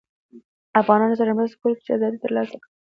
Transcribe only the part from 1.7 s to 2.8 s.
چې ازادي ترلاسه کړي